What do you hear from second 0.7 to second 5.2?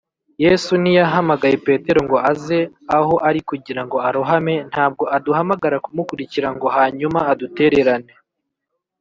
ntiyahamagaye petero ngo aze aho ari kugira ngo arohame; ntabwo